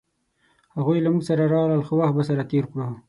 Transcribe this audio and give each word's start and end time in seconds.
هغوی 0.75 0.97
له 1.01 1.09
مونږ 1.11 1.23
سره 1.29 1.51
راغلل 1.53 1.81
ښه 1.87 1.93
وخت 1.99 2.13
به 2.17 2.23
سره 2.29 2.47
تیر 2.51 2.65
کړو 2.71 2.85